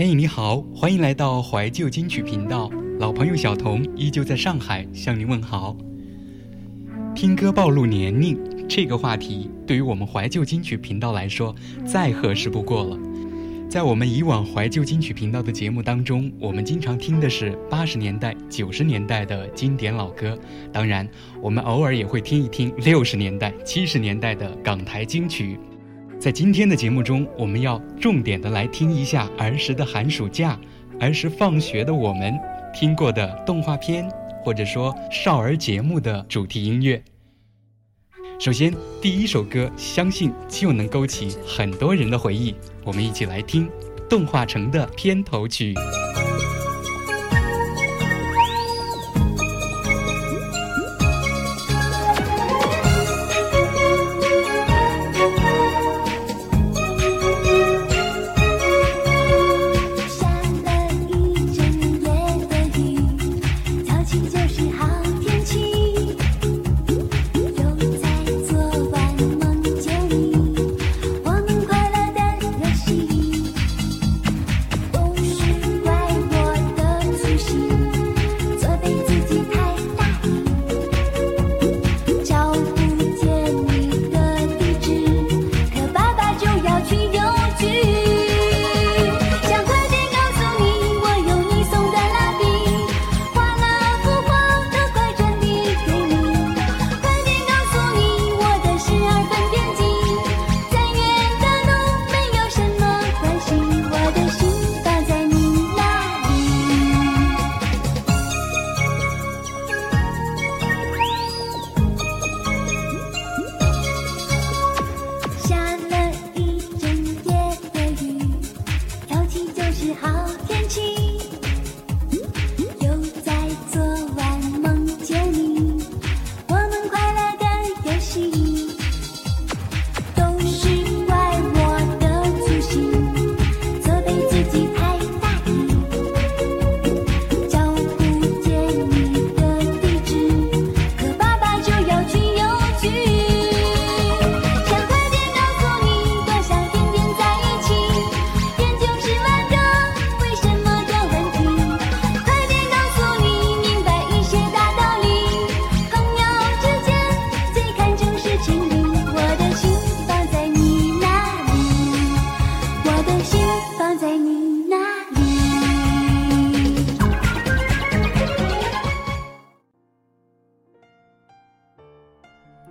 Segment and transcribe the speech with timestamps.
[0.00, 2.70] 嘿，你好，欢迎来到怀旧金曲频道。
[3.00, 5.76] 老朋友小童依旧在上海向您问好。
[7.16, 8.38] 听歌暴露年龄
[8.68, 11.52] 这个话题，对于我们怀旧金曲频道来说，
[11.84, 12.96] 再合适不过了。
[13.68, 20.38] 在我们以往怀旧金曲频道的节目当中，我们经常听的是八十年代、九十年代的经典老歌，
[20.72, 21.08] 当然，
[21.42, 25.58] 我们偶尔也会听一听六十年代、七十年代的港台金曲。
[26.20, 30.58] 在今天的节目中，我们要重点的来听一下儿时的寒暑假、
[30.98, 32.36] 儿时放学的我们
[32.74, 34.10] 听过的动画片，
[34.42, 37.00] 或者说少儿节目的主题音乐。
[38.40, 42.52] 首先，第一首歌相信就能勾起很多人的回忆，
[42.84, 43.66] 我们一起来听
[44.10, 45.72] 《动画城》的片头曲。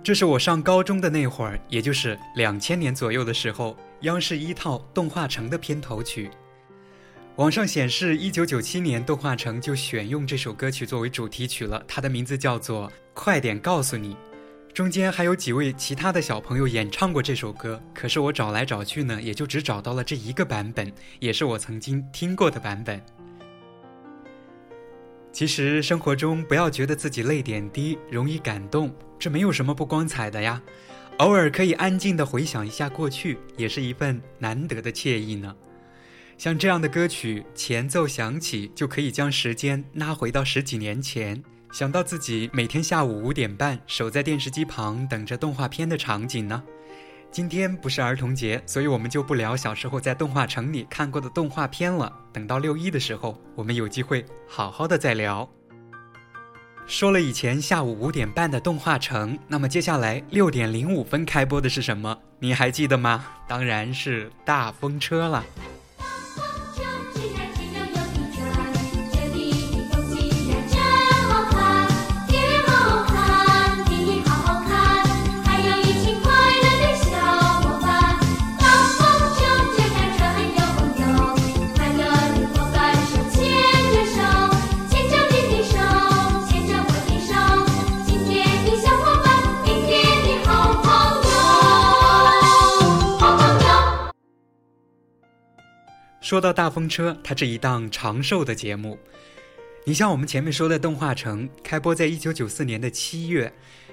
[0.08, 6.30] 这是我上高中的那会儿，也就是两千年左右的时候，央视一套动画城的片头曲。
[7.36, 14.14] 网上显示，一九九七年动画城就选用这首歌曲作为主题曲了，它的名字叫做《快点告诉你》。
[14.72, 20.90] 中间还有几位其他的小朋友演唱过这首歌，可是我找来找去呢，也就只找到了这一个版本，
[21.20, 22.98] 也是我曾经听过的版本。
[25.38, 30.60] 其实生活中不要觉得自己泪点低，容易感动，这没有什么不光彩的呀。
[31.18, 35.54] 偶尔可以安静的回想一下过去，也是一份难得的惬意呢。
[36.36, 46.60] 像这样的歌曲前奏响起，就可以将时间拉回到十几年前，想到自己每天下午五点半守在电视机旁等着动画片的场景呢。
[47.30, 52.12] 今天不是儿童节，所以我们就不聊小时候在动画城里看过的动画片了。
[52.32, 55.48] 等到六一的时候，我们有机会好好的再聊。
[56.86, 62.18] 说了以前下午五点半的动画城，那么接下来六点零五分开播的是什么？
[62.38, 63.26] 你还记得吗？
[63.46, 65.44] 当然是大风车了。
[96.28, 98.98] 说到大风车，它是一档长寿的节目。
[99.86, 103.50] 你像我们前面说的动画城，开播在一九九四年的七月，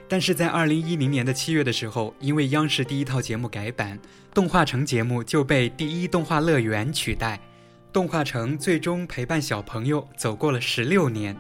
[0.10, 3.98] 但是在二零一零年的七月的时候，因为央视第一套节目改版，
[4.34, 7.40] 动画城节目就被第一动画乐园取代。
[7.94, 11.34] 动画城最终陪伴小朋友走过了十六年。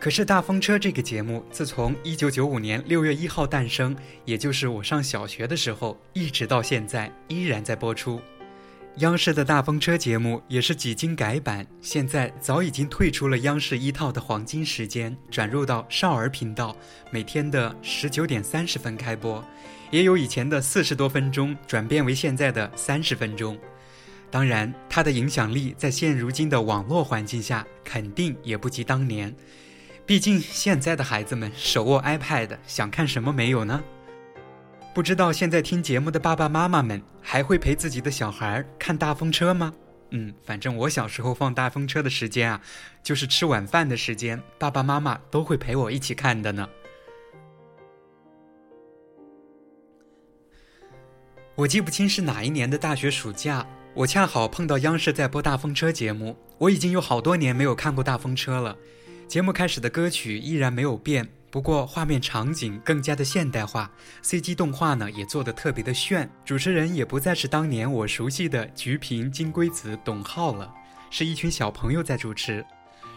[0.00, 8.20] 可是大风车这个节目，自从一九九五年六月一号诞生，也就是我上小学的时候，一直到现在依然在播出。
[9.00, 16.76] 央视的大风车节目也是几经改版，现在早已经退出了央视一套的黄金时间，转入到少儿频道，
[17.10, 19.42] 每天的十九点三十分开播，
[19.90, 23.58] 也有以前的四十多分钟转变为现在的三十分钟。
[24.30, 29.34] 当然，它的影响力在现如今的网络环境下，肯定也不及当年。
[30.04, 33.82] 毕竟现在的孩子们手握 iPad，想看什么没有呢？
[34.92, 39.72] 不知道现在听节目的爸爸妈妈们还会陪自己的小孩看大风车吗？
[40.10, 42.60] 嗯，反正我小时候放大风车的时间啊，
[43.00, 46.68] 就是吃晚饭的时间，爸爸妈妈都会陪我一起看的呢。
[51.54, 53.64] 我记不清是哪一年的大学暑假，
[53.94, 58.76] 我恰好碰到央视在播大风车节目，我已经有好多年没有看过大风车了。
[59.30, 61.24] 节目开始的歌曲依然没有变。
[61.52, 63.88] 不过画面场景更加的现代化
[64.24, 66.28] ，CG 动画呢也做得特别的炫。
[66.44, 70.68] 主持人也不再是当年我熟悉的菊萍、金龟子、董浩了，
[71.10, 72.66] 是一群小朋友在主持。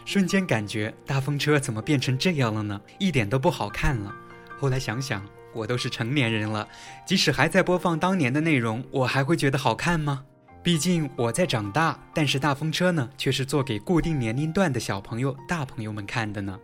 [0.04, 2.80] 瞬间感觉大风车怎么变成这样了呢？
[3.00, 4.14] 一点都不好看了。
[4.56, 5.20] 后来想想，
[5.52, 6.68] 我都是成年人了，
[7.04, 10.22] 即使还在播放当年的内容，我还会觉得好看吗？
[10.64, 16.58] 毕竟我在长大，但是大风车呢，却是做给固定年龄段的小朋友、大朋友们看的呢。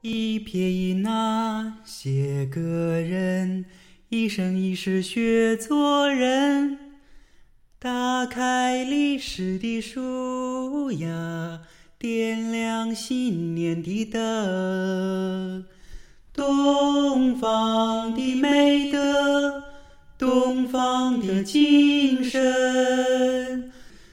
[0.00, 2.60] 一撇一捺写个
[3.00, 3.64] 人，
[4.10, 6.78] 一生一世学做人。
[7.80, 11.62] 打开历史的书呀，
[11.98, 15.64] 点亮信念的灯。
[16.32, 19.64] 东方的美德，
[20.20, 23.72] 东方的精神，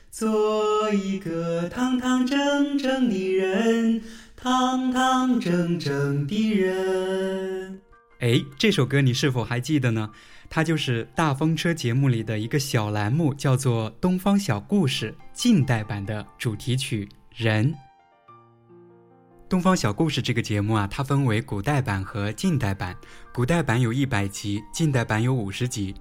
[0.09, 4.01] 做一个堂堂正正的人。
[4.38, 7.81] 堂堂正正的人。
[8.19, 10.09] 哎，这首歌你是否还记得呢？
[10.50, 17.03] 它就是大风车节目里的一个小栏目，叫做《东方小故事》近代版的主题曲
[17.36, 17.69] 《人》。
[19.49, 22.94] 东方小故事这个节目啊，它分为古代版和近代版。
[23.33, 25.95] 古代版有一百集，近代版有五十集。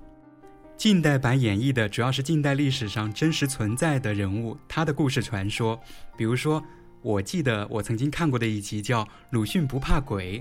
[0.77, 5.81] 近代版演绎的主要是近代历史上真实存在的人物，他的故事传说，
[6.17, 6.63] 比如说。
[7.03, 10.41] 我记得我曾经看过的一集叫《鲁迅不怕鬼》，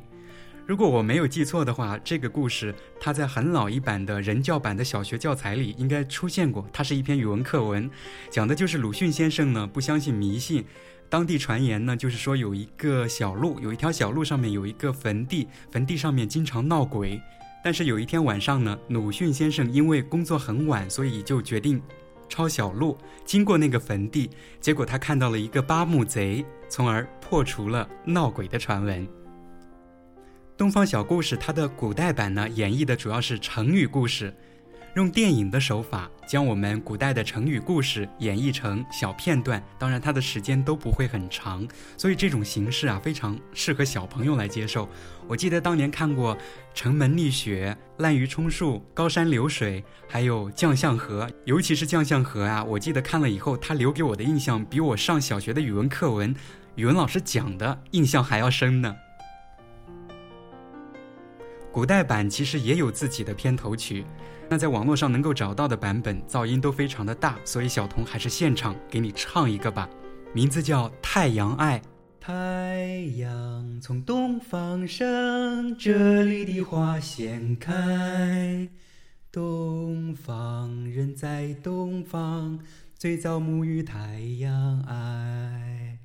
[0.66, 6.68] 如果我没有记错的话，这个故事它在很老一版的人教版的小学教材里应该出现过。
[6.74, 7.88] 它是一篇语文课文，
[8.32, 10.66] 讲的就是鲁迅先生呢不相信迷信，
[11.10, 17.22] 当地传言呢就是说有一个小路，有一条小路上面有一个坟地，坟地上面经常闹鬼。
[17.64, 21.82] 但是有一天晚上呢，鲁迅先生因为工作很晚，所以就决定。
[22.28, 29.08] 抄小路，经过那个坟地，结果他看到了一个八目贼，从而破除了闹鬼的传闻。
[30.58, 34.34] 东方小故事它的古代版呢，演绎的主要是成语故事。
[34.96, 44.88] 用电影的手法将我们古代的成语故事演绎成小片段，当然它的时间都不会很长，所以这种形式啊非常适合小朋友来接受。
[45.28, 46.34] 我记得当年看过
[46.74, 56.34] 《城门立雪》《滥竽充数》《高山流水》，还有《将相和》，尤其是《将相和》啊，我记得看了以后，它留给我的印象比我上小学的语文课文、
[56.76, 58.96] 语文老师讲的印象还要深呢。
[61.70, 64.06] 古代版其实也有自己的片头曲。
[64.48, 69.90] 那在网络上能够找到的版本，噪音都非常的大，所以小童还是现场给你唱一个吧，
[70.34, 71.80] 名字叫《太阳爱》。
[72.20, 78.68] 太阳从东方升，这里的花先开。
[79.32, 82.60] 东方人在东方，
[82.98, 86.00] 最早沐浴太阳爱。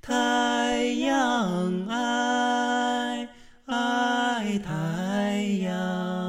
[0.00, 3.28] 太阳爱，
[3.66, 6.21] 爱太阳。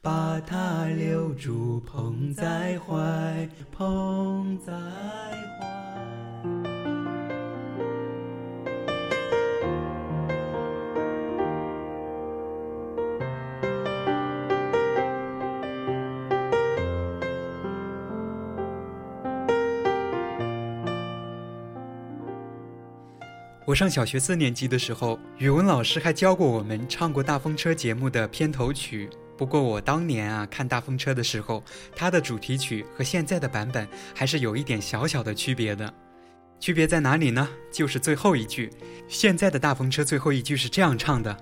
[0.00, 5.68] 把它留住，捧在怀，捧在怀。
[23.66, 29.10] 我上小学四年级的时候，语文老师还教过我们唱过《大风车》节目的片头曲。
[29.38, 31.62] 不过我当年啊看大风车的时候，
[31.94, 35.94] 它的主题曲和现在的版本还是有一点小小的区别的。
[36.58, 37.48] 区别在哪里呢？
[37.70, 38.68] 就是最后一句，
[39.06, 41.34] 现在的大风车最后一句是这样唱的：“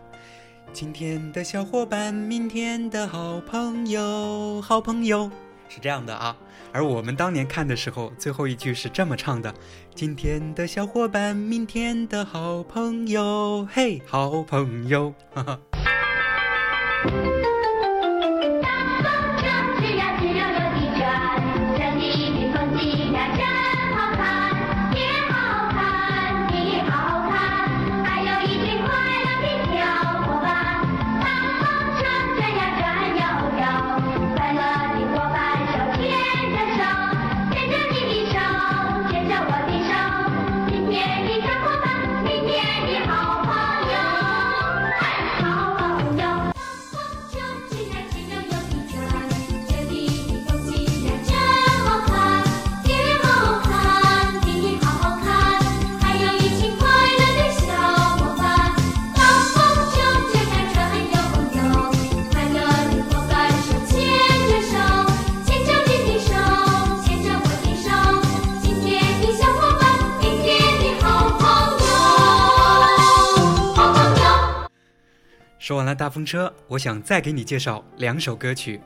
[0.74, 5.30] 今天的小伙伴，明天的好朋友，好朋友。”
[5.70, 6.36] 是这样的啊。
[6.70, 9.54] 而我们当年看的时候，最后一句是这么唱的
[9.96, 15.58] ：“今天的小伙伴，明天的好朋友，嘿，好朋友。”哈哈。
[76.06, 78.80] 大风车，我想再给你介绍两首歌曲。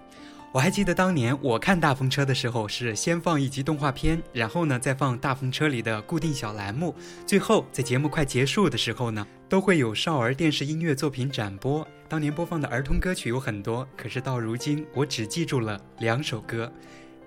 [0.52, 6.94] 我还记得当年我看大风车的时候，是先放一集动画片，然后呢再放大风车里的固定小栏目，
[7.26, 11.86] 最后在节目快结束的时候呢，都会有少儿电视音乐作品展播。
[12.08, 16.72] 当年播放的儿童歌曲有很多，可是到如今我只记住了两首歌，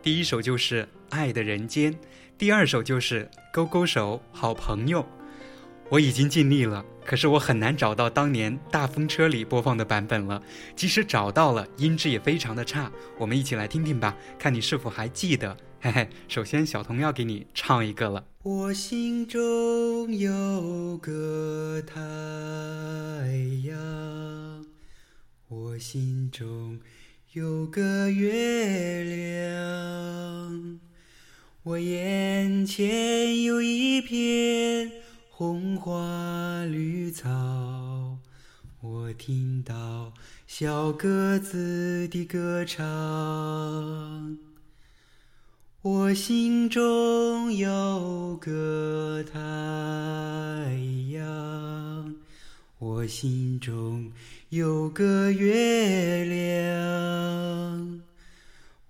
[0.01, 0.81] 第一首就是
[1.11, 1.93] 《爱的人间》，
[2.35, 5.03] 第二首就是《勾勾手好朋友》。
[5.93, 10.41] 我已经尽力了，可是我很难找到当年大风车里播放的版本了。
[10.75, 12.91] 即使找到了，音质也非常的差。
[13.15, 15.55] 我们一起来听听吧，看你是否还记得。
[15.79, 18.25] 嘿嘿，首先小童要给你唱一个了。
[18.41, 22.01] 我心中有个太
[23.67, 24.65] 阳，
[25.47, 26.79] 我心中
[27.33, 29.03] 有个月
[29.51, 30.79] 亮，
[31.61, 35.02] 我眼前有一片。
[35.35, 37.27] 红花绿草，
[38.81, 40.13] 我听到
[40.45, 44.37] 小鸽子的歌唱。
[45.81, 49.39] 我心中有个太
[51.09, 52.15] 阳，
[52.77, 54.11] 我心中
[54.49, 58.01] 有个月亮，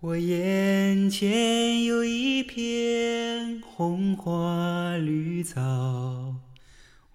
[0.01, 6.23] 我眼前有一片红花绿草。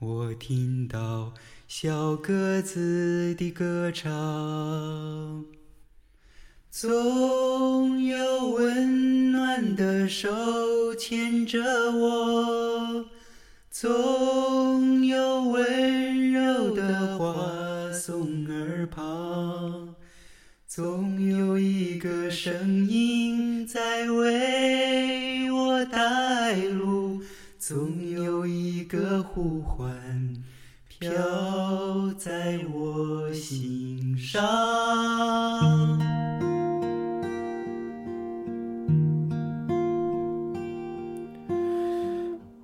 [0.00, 1.34] 我听到
[1.66, 5.44] 小鸽子的歌唱，
[6.70, 13.06] 总有温暖的手牵着我，
[13.72, 19.96] 总有温柔的话送耳旁，
[20.64, 27.20] 总有一个声音在为我带路。
[27.58, 28.07] 总
[28.98, 29.88] 个呼唤
[30.88, 31.08] 飘
[32.18, 34.42] 在我心上，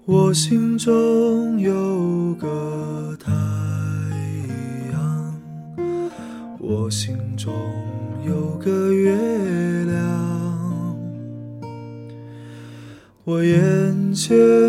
[0.05, 3.31] 我心中有个太
[4.91, 5.41] 阳，
[6.59, 7.53] 我心中
[8.27, 10.99] 有个月亮，
[13.23, 14.64] 我眼前。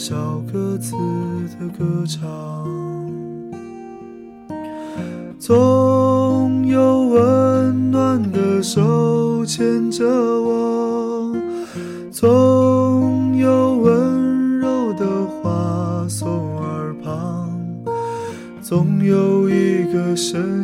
[0.00, 0.16] 小
[0.50, 0.94] 鸽子
[1.58, 2.66] 的歌唱。
[5.38, 11.36] 总有温暖的手牵着我，
[12.10, 17.60] 总有温柔的话送耳旁，
[18.62, 20.59] 总有一个声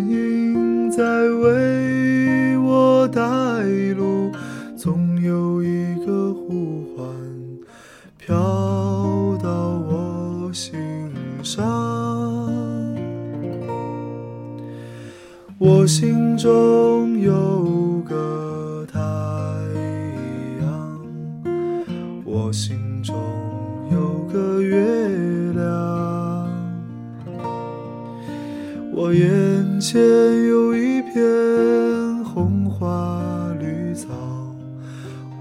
[28.98, 30.00] 我眼前
[30.48, 34.08] 有一片红花绿草，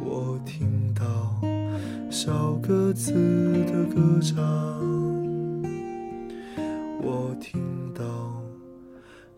[0.03, 1.39] 我听到
[2.09, 4.43] 小鸽子的歌唱，
[7.01, 7.61] 我听
[7.93, 8.03] 到。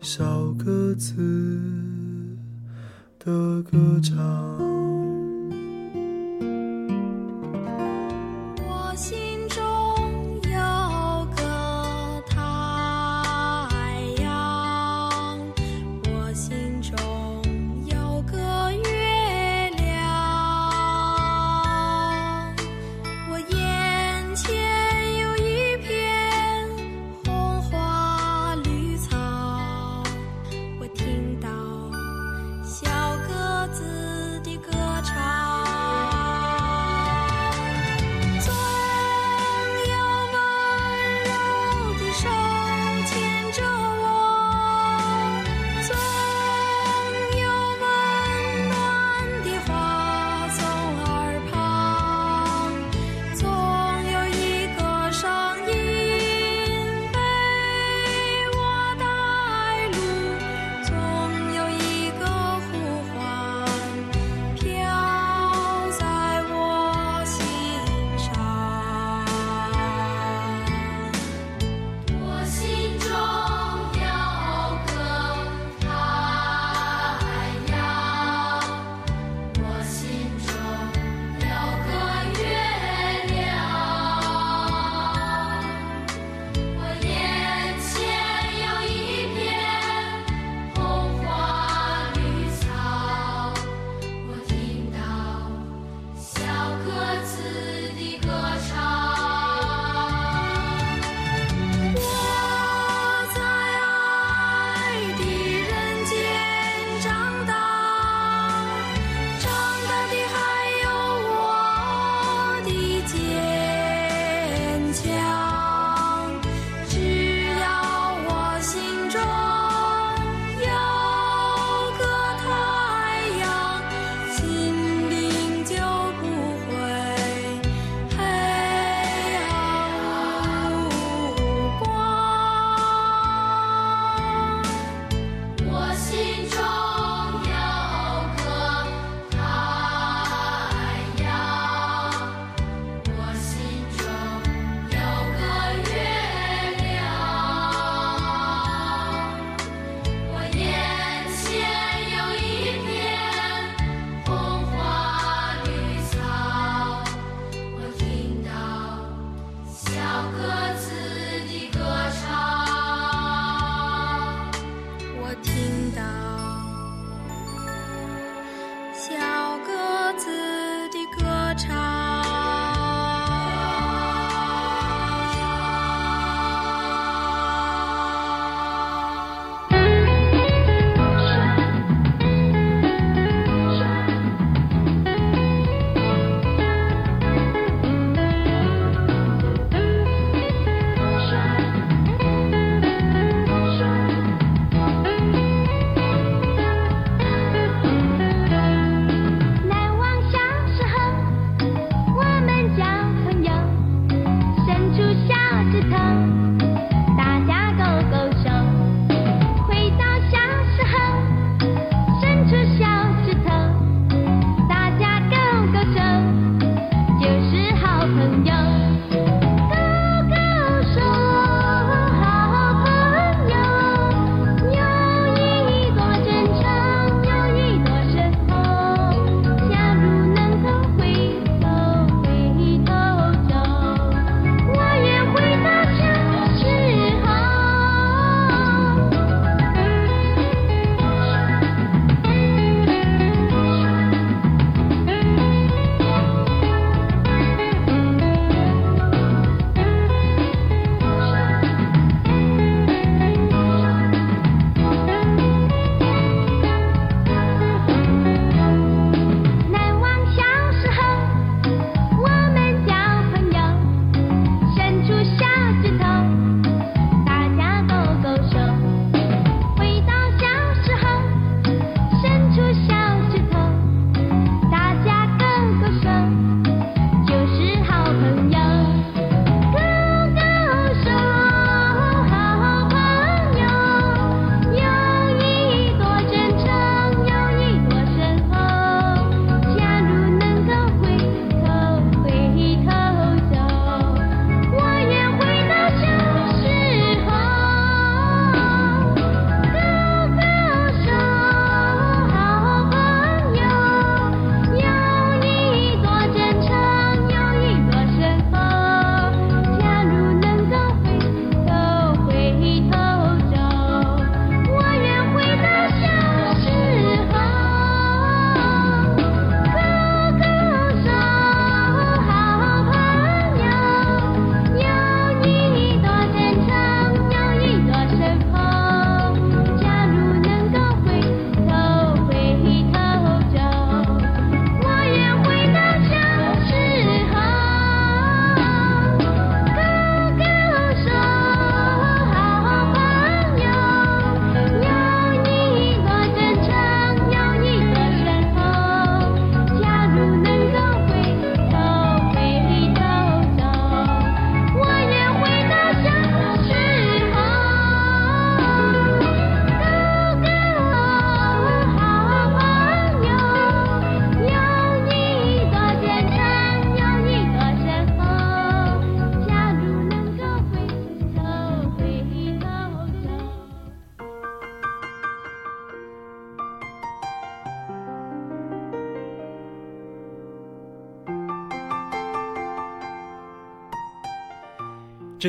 [0.00, 0.24] 小
[0.58, 1.14] 鸽子
[3.20, 4.18] 的歌唱。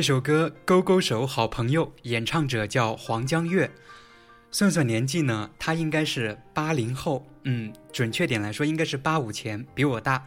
[0.00, 3.70] 这首歌《勾勾手好朋友》，演唱者叫黄江月。
[4.50, 10.26] 算算年纪呢，他应该是八零后，嗯，准确点来说应该是八五前，比我大。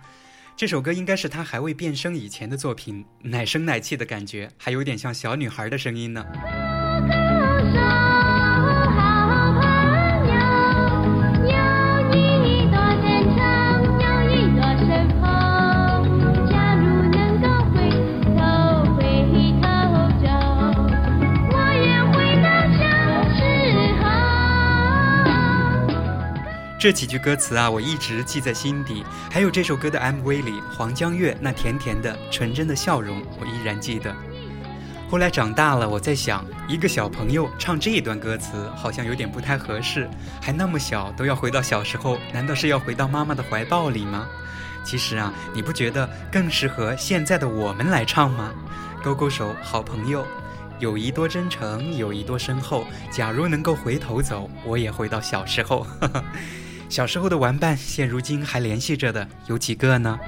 [0.55, 6.23] 这首歌应该是他还未变声以前的作品，奶声奶气的感觉，还有点像小女孩的声音呢。
[26.83, 29.05] 这几句歌词啊，我一直记在心底。
[29.31, 34.13] 还有这首歌的 MV 里，黄江月那甜甜的、纯真的笑容，我依然记得。
[35.09, 40.09] 后来长大了，我在想，一个小朋友唱这一段歌词，好像有点不太合适。
[40.41, 44.27] 还那么小，都要回到小时候，难道是要回到妈妈的怀抱里吗？
[44.83, 48.51] 其实啊，你不觉得更适合现在的我们来唱吗？
[49.01, 50.27] 勾勾手，好朋友，
[50.79, 52.85] 友谊多真诚，友谊多深厚。
[53.09, 55.87] 假如能够回头走，我也回到小时候。
[56.93, 60.19] 小时候的玩伴，现如今还联系着的有几个呢？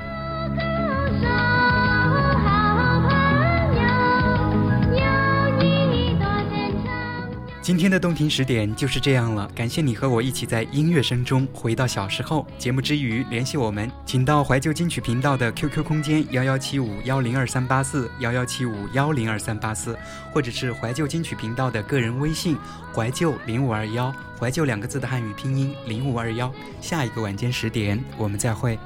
[7.65, 12.45] 今天的动听十点就是这样了，感谢你和我一起在音乐声中回到小时候。
[12.60, 19.97] 节目之余联系我们，请到怀旧金曲频道的 QQ 空间幺幺七五幺零二三八四幺幺七五幺零二三八四，
[20.32, 22.56] 或者是怀旧金曲频道的个人微信
[22.93, 26.54] 怀旧零五二幺，怀旧两个字的汉语拼音零五二幺。
[26.82, 28.78] 下一个晚间十点，我们再会。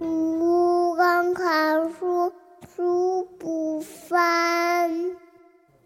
[0.00, 2.32] 不刚看书，
[2.74, 4.90] 书不翻。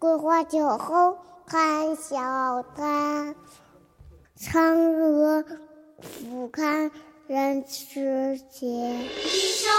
[0.01, 3.35] 桂花酒后看小摊，
[4.35, 5.45] 嫦娥
[6.01, 6.89] 俯瞰
[7.27, 9.07] 人世间。
[9.27, 9.69] 世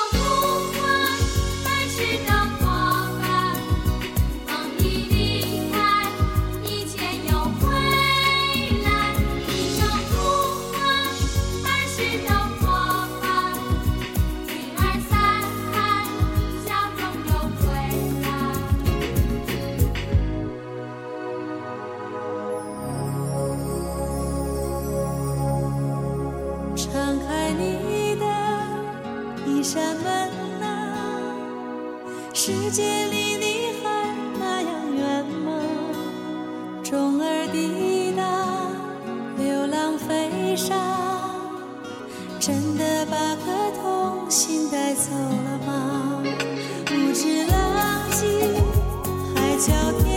[49.70, 50.12] 海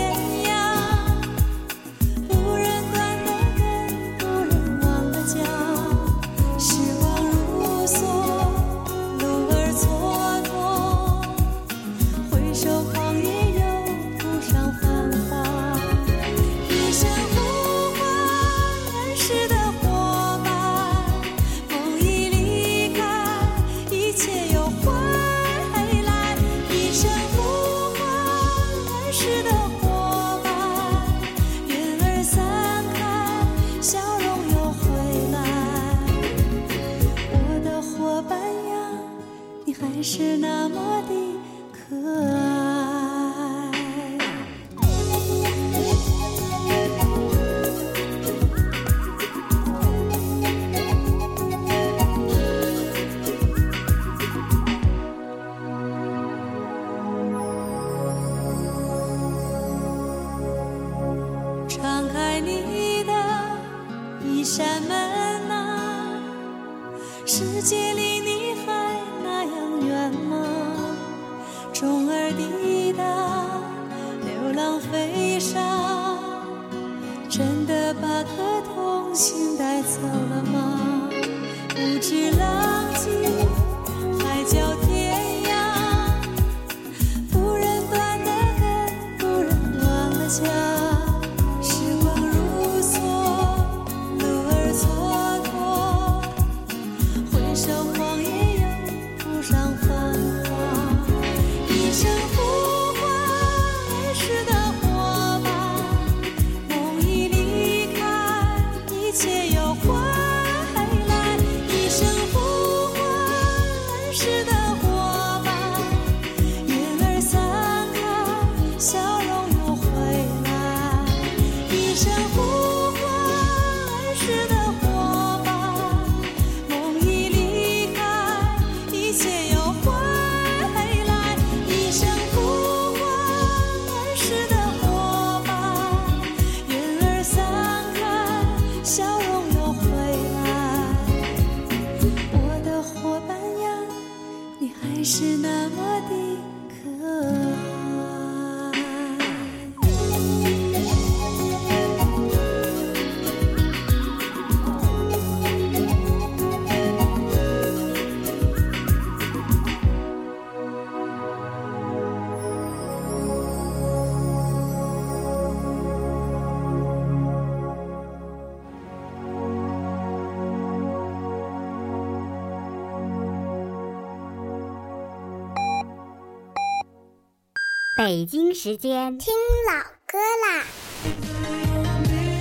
[178.06, 179.18] 北京时间。
[179.18, 179.34] 听
[179.68, 180.64] 老歌啦。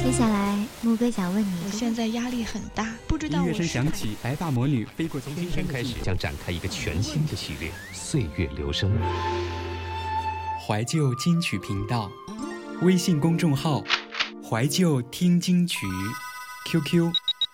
[0.05, 5.95] 接下来，木哥想问你：我现在压力很大，不知道音乐声响起，白发魔女飞过从今天开始。
[6.03, 8.93] 将展开一个全新的系列《岁月留声》。
[10.61, 12.11] 怀旧金曲频道，
[12.83, 13.83] 微信公众号
[14.45, 15.87] “怀旧听金曲。
[16.71, 17.11] ”，QQ：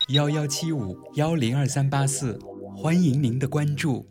[0.09, 2.37] 幺幺七五幺零二三八四，
[2.77, 4.05] 欢迎您的关注。